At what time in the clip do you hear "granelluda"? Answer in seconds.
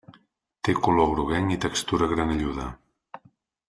2.17-2.67